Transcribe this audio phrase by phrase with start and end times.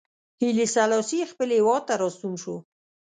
[0.41, 2.55] هیلي سلاسي خپل هېواد ته راستون شو.